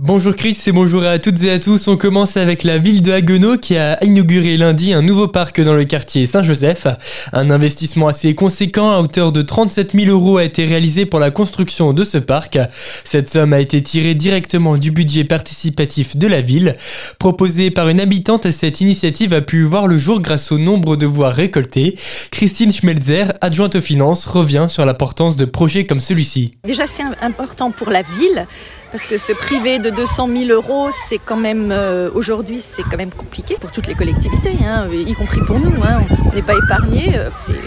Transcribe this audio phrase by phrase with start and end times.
[0.00, 1.88] Bonjour Chris et bonjour à toutes et à tous.
[1.88, 5.74] On commence avec la ville de Haguenau qui a inauguré lundi un nouveau parc dans
[5.74, 6.86] le quartier Saint-Joseph.
[7.32, 11.32] Un investissement assez conséquent à hauteur de 37 000 euros a été réalisé pour la
[11.32, 12.60] construction de ce parc.
[13.02, 16.76] Cette somme a été tirée directement du budget participatif de la ville.
[17.18, 21.06] Proposée par une habitante, cette initiative a pu voir le jour grâce au nombre de
[21.06, 21.96] voix récoltées.
[22.30, 26.54] Christine Schmelzer, adjointe aux finances, revient sur l'importance de projets comme celui-ci.
[26.62, 28.46] Déjà c'est important pour la ville
[28.90, 32.96] parce que se priver de 200 000 euros, c'est quand même euh, aujourd'hui, c'est quand
[32.96, 35.72] même compliqué pour toutes les collectivités, hein, y compris pour nous.
[35.84, 37.60] Hein, on n'est pas épargné, euh, c'est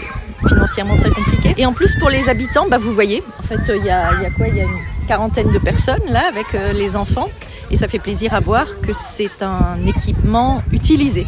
[0.48, 1.54] financièrement très compliqué.
[1.56, 4.48] Et en plus pour les habitants, bah, vous voyez, en fait, il y a, quoi
[4.48, 7.28] Il y a une quarantaine de personnes là avec euh, les enfants,
[7.70, 11.26] et ça fait plaisir à voir que c'est un équipement utilisé.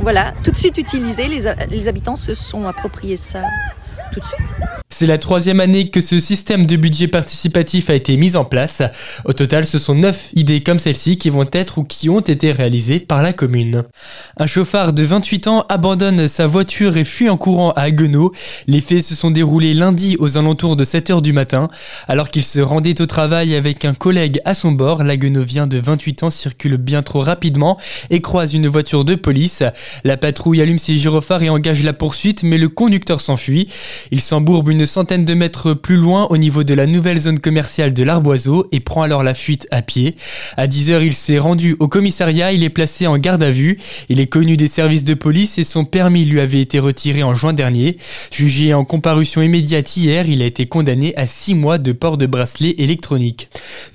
[0.00, 3.42] Voilà, tout de suite utilisé, les, les habitants se sont appropriés ça
[4.90, 8.82] C'est la troisième année que ce système de budget participatif a été mis en place.
[9.24, 12.52] Au total, ce sont neuf idées comme celle-ci qui vont être ou qui ont été
[12.52, 13.84] réalisées par la commune.
[14.36, 18.32] Un chauffard de 28 ans abandonne sa voiture et fuit en courant à Haguenau.
[18.66, 21.68] Les faits se sont déroulés lundi aux alentours de 7h du matin.
[22.06, 26.22] Alors qu'il se rendait au travail avec un collègue à son bord, vient de 28
[26.24, 27.78] ans circule bien trop rapidement
[28.10, 29.62] et croise une voiture de police.
[30.04, 33.68] La patrouille allume ses gyrophares et engage la poursuite, mais le conducteur s'enfuit.
[34.10, 37.92] Il s'embourbe une centaine de mètres plus loin au niveau de la nouvelle zone commerciale
[37.92, 40.16] de l'Arboiseau et prend alors la fuite à pied.
[40.56, 43.78] À 10h, il s'est rendu au commissariat, il est placé en garde à vue.
[44.08, 47.34] Il est connu des services de police et son permis lui avait été retiré en
[47.34, 47.96] juin dernier.
[48.30, 52.26] Jugé en comparution immédiate hier, il a été condamné à 6 mois de port de
[52.26, 53.48] bracelet électronique.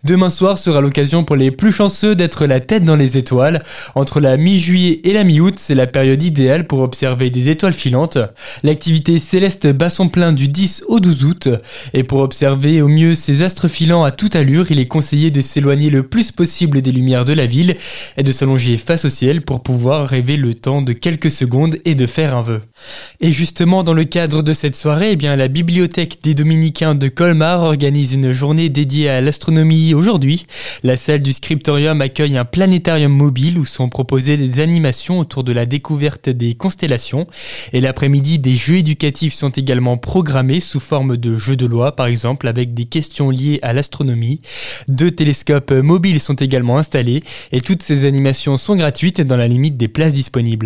[0.04, 3.64] Demain soir sera l'occasion pour les plus chanceux d'être la tête dans les étoiles.
[3.96, 8.18] Entre la mi-juillet et la mi-août, c'est la période idéale pour observer des étoiles filantes.
[8.64, 11.50] L'activité céleste bat son plein du 10 au 12 août.
[11.96, 15.42] Et pour observer au mieux ces astres filants à toute allure, il est conseillé de
[15.42, 17.76] s'éloigner le plus possible des lumières de la ville
[18.16, 21.96] et de s'allonger face au ciel pour pouvoir rêver le temps de quelques secondes et
[21.96, 22.62] de faire un vœu.
[23.22, 27.08] Et justement, dans le cadre de cette soirée, eh bien, la bibliothèque des Dominicains de
[27.08, 30.46] Colmar organise une journée dédiée à l'astronomie aujourd'hui.
[30.84, 35.54] La salle du scriptorium accueille un planétarium mobile où sont proposées des animations autour de
[35.54, 37.26] la découverte des constellations.
[37.74, 39.50] Et l'après-midi, des jeux éducatifs sont
[40.02, 44.40] programmés sous forme de jeux de loi, par exemple, avec des questions liées à l'astronomie.
[44.88, 49.78] Deux télescopes mobiles sont également installés et toutes ces animations sont gratuites dans la limite
[49.78, 50.48] des places disponibles.